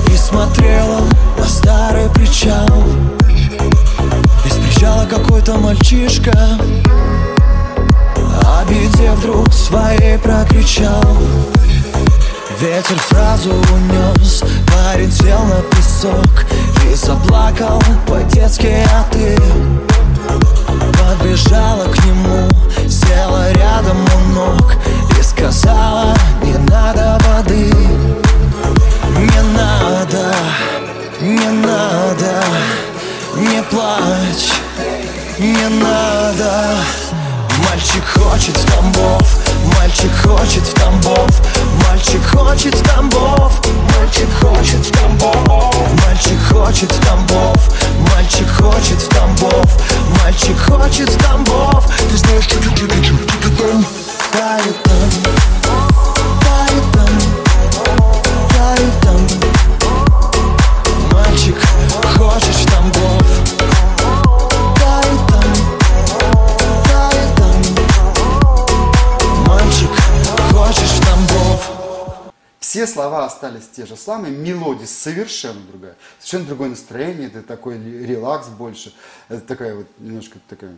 [0.07, 1.01] И смотрела
[1.39, 2.85] на старый причал.
[4.45, 6.33] Из причала какой-то мальчишка
[8.45, 11.19] О беде вдруг своей прокричал.
[12.63, 16.47] Ветер фразу унес Парень сел на песок
[16.89, 19.37] И заплакал по-детски, а ты
[20.97, 22.49] Подбежала к нему,
[22.89, 24.77] села рядом у ног
[25.19, 26.15] И сказала,
[26.45, 27.75] не надо воды
[29.19, 30.33] Не надо,
[31.21, 32.45] не надо,
[33.35, 34.53] не плачь
[35.37, 36.77] Не надо
[37.73, 39.39] Мальчик хочет в Тамбов,
[39.79, 41.31] мальчик хочет в Тамбов
[41.89, 43.63] Мальчик хочет в Тамбов,
[43.97, 45.65] мальчик хочет в Тамбов
[46.05, 47.71] Мальчик хочет в Тамбов,
[48.15, 49.83] мальчик хочет в Тамбов
[50.23, 53.87] Мальчик хочет в Тамбов Ты знаешь, что ты там
[54.33, 55.52] Тает там,
[72.83, 75.95] Все слова остались те же самые, мелодия совершенно другая.
[76.19, 78.93] Совершенно другое настроение, это такой релакс больше.
[79.29, 80.77] Это такая вот немножко такая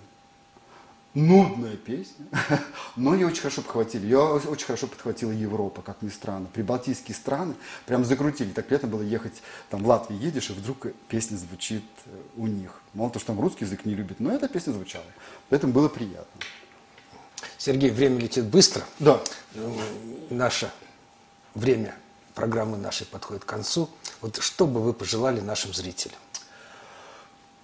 [1.14, 2.26] нудная песня,
[2.96, 4.04] но ее очень хорошо подхватили.
[4.04, 6.46] Ее очень хорошо подхватила Европа, как ни странно.
[6.52, 7.54] Прибалтийские страны
[7.86, 8.50] прям закрутили.
[8.50, 12.82] Так приятно было ехать, там в Латвии едешь, и вдруг песня звучит э, у них.
[12.92, 15.06] Мало того, что там русский язык не любит, но эта песня звучала.
[15.48, 16.42] Поэтому было приятно.
[17.56, 18.82] Сергей, время летит быстро.
[18.98, 19.22] Да.
[20.28, 20.70] Наше
[21.54, 21.94] время
[22.34, 23.88] программы нашей подходит к концу.
[24.20, 26.18] Вот что бы вы пожелали нашим зрителям?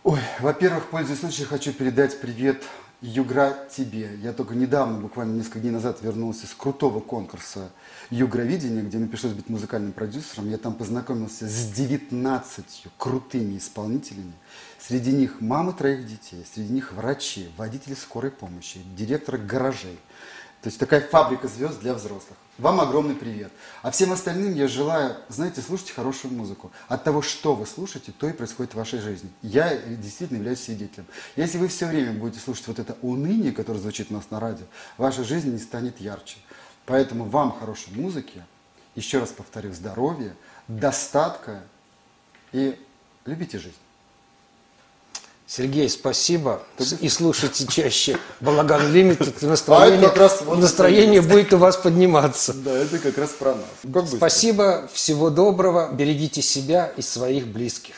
[0.02, 2.62] Ой, во-первых, пользуясь случаем, хочу передать привет
[3.02, 4.14] Югра тебе.
[4.16, 7.70] Я только недавно, буквально несколько дней назад, вернулся с крутого конкурса
[8.10, 10.50] Югровидения, где мне пришлось быть музыкальным продюсером.
[10.50, 14.32] Я там познакомился с 19 крутыми исполнителями.
[14.78, 19.98] Среди них мамы троих детей, среди них врачи, водители скорой помощи, директоры гаражей.
[20.62, 22.36] То есть такая фабрика звезд для взрослых.
[22.58, 23.50] Вам огромный привет.
[23.80, 26.70] А всем остальным я желаю, знаете, слушайте хорошую музыку.
[26.86, 29.30] От того, что вы слушаете, то и происходит в вашей жизни.
[29.40, 31.06] Я действительно являюсь свидетелем.
[31.36, 34.66] Если вы все время будете слушать вот это уныние, которое звучит у нас на радио,
[34.98, 36.36] ваша жизнь не станет ярче.
[36.84, 38.44] Поэтому вам хорошей музыки,
[38.94, 40.36] еще раз повторю, здоровья,
[40.68, 41.62] достатка
[42.52, 42.78] и
[43.24, 43.76] любите жизнь.
[45.50, 46.62] Сергей, спасибо.
[47.00, 49.34] И слушайте чаще Балаган Лимитед.
[49.42, 52.52] А Настроение, как раз настроение будет у вас подниматься.
[52.54, 53.64] Да, это как раз про нас.
[53.92, 54.06] Как.
[54.06, 55.90] Спасибо, всего доброго.
[55.92, 57.96] Берегите себя и своих близких.